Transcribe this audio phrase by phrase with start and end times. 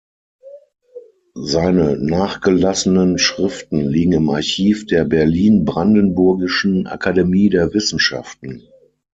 [1.35, 8.63] Seine nachgelassenen Schriften liegen im Archiv der Berlin-Brandenburgischen Akademie der Wissenschaften.